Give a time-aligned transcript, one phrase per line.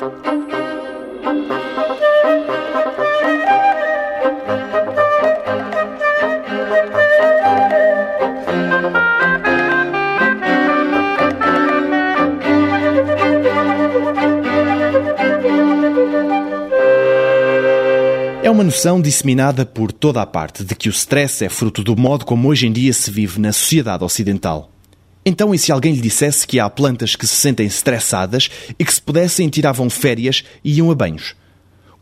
[0.00, 0.04] É
[18.50, 22.24] uma noção disseminada por toda a parte de que o stress é fruto do modo
[22.24, 24.69] como hoje em dia se vive na sociedade ocidental.
[25.24, 28.48] Então, e se alguém lhe dissesse que há plantas que se sentem estressadas
[28.78, 31.34] e que se pudessem tiravam férias e iam a banhos?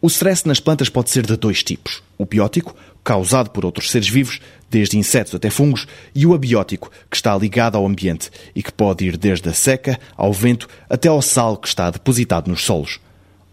[0.00, 4.08] O stress nas plantas pode ser de dois tipos: o biótico, causado por outros seres
[4.08, 8.72] vivos, desde insetos até fungos, e o abiótico, que está ligado ao ambiente e que
[8.72, 13.00] pode ir desde a seca ao vento até ao sal que está depositado nos solos.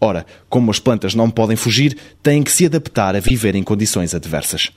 [0.00, 4.14] Ora, como as plantas não podem fugir, têm que se adaptar a viver em condições
[4.14, 4.70] adversas.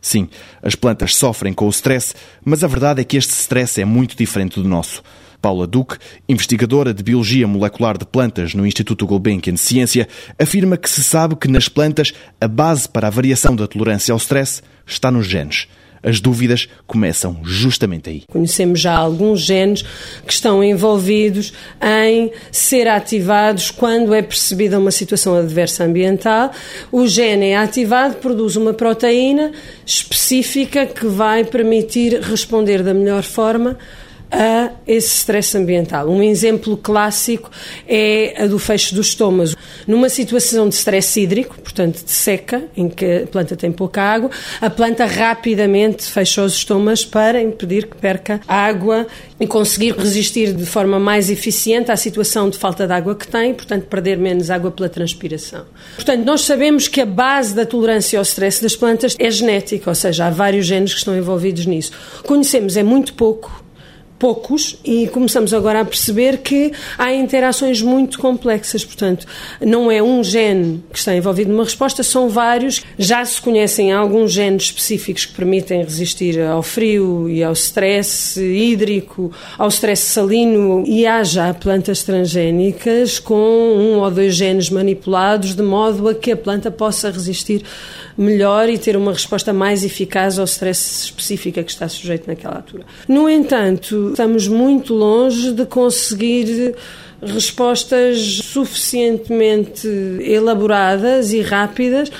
[0.00, 0.28] Sim,
[0.62, 4.16] as plantas sofrem com o stress, mas a verdade é que este stress é muito
[4.16, 5.02] diferente do nosso.
[5.40, 5.98] Paula Duque,
[6.28, 11.36] investigadora de Biologia Molecular de Plantas no Instituto Gulbenkian de Ciência, afirma que se sabe
[11.36, 15.68] que nas plantas a base para a variação da tolerância ao stress está nos genes.
[16.02, 18.22] As dúvidas começam justamente aí.
[18.30, 19.82] Conhecemos já alguns genes
[20.26, 26.50] que estão envolvidos em ser ativados quando é percebida uma situação adversa ambiental.
[26.92, 29.52] O gene é ativado, produz uma proteína
[29.84, 33.76] específica que vai permitir responder da melhor forma
[34.30, 36.08] a esse stress ambiental.
[36.08, 37.50] Um exemplo clássico
[37.86, 39.56] é a do fecho dos estômagos.
[39.86, 44.30] Numa situação de stress hídrico, portanto de seca, em que a planta tem pouca água,
[44.60, 49.06] a planta rapidamente fecha os estômagos para impedir que perca água
[49.40, 53.54] e conseguir resistir de forma mais eficiente à situação de falta de água que tem,
[53.54, 55.64] portanto perder menos água pela transpiração.
[55.94, 59.94] Portanto, nós sabemos que a base da tolerância ao stress das plantas é genética, ou
[59.94, 61.92] seja, há vários genes que estão envolvidos nisso.
[62.24, 63.67] Conhecemos é muito pouco
[64.18, 68.84] poucos e começamos agora a perceber que há interações muito complexas.
[68.84, 69.26] Portanto,
[69.60, 72.82] não é um gene que está envolvido numa resposta, são vários.
[72.98, 79.32] Já se conhecem alguns genes específicos que permitem resistir ao frio e ao stress hídrico,
[79.56, 85.62] ao stress salino e há já plantas transgénicas com um ou dois genes manipulados de
[85.62, 87.62] modo a que a planta possa resistir
[88.16, 92.56] melhor e ter uma resposta mais eficaz ao stress específico a que está sujeito naquela
[92.56, 92.84] altura.
[93.06, 96.74] No entanto, estamos muito longe de conseguir
[97.22, 99.88] respostas suficientemente
[100.20, 102.10] elaboradas e rápidas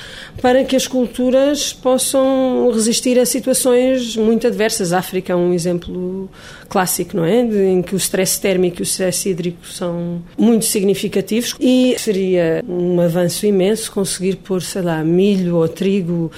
[0.41, 4.93] para que as culturas possam resistir a situações muito adversas.
[4.93, 6.29] A África é um exemplo
[6.69, 7.41] clássico, não é?
[7.41, 13.01] Em que o stress térmico e o stress hídrico são muito significativos e seria um
[13.01, 16.31] avanço imenso conseguir pôr, sei lá, milho ou trigo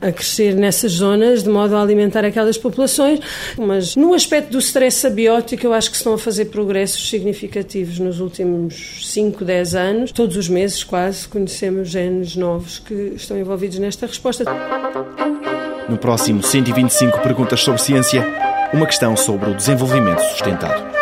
[0.00, 3.20] a crescer nessas zonas de modo a alimentar aquelas populações.
[3.56, 8.20] Mas no aspecto do stress abiótico, eu acho que estão a fazer progressos significativos nos
[8.20, 14.06] últimos 5, 10 anos, todos os meses quase, conhecemos genes novos que estão envolvidos nesta
[14.06, 14.44] resposta.
[15.88, 18.24] No próximo 125 Perguntas sobre Ciência,
[18.72, 20.96] uma questão sobre o desenvolvimento sustentado.